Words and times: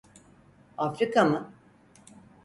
Afrika 0.77 1.25
mı? 1.25 1.53